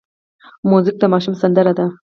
موزیک 0.69 0.95
د 0.99 1.03
ماشوم 1.13 1.33
سندره 1.41 1.73
ده. 1.77 1.85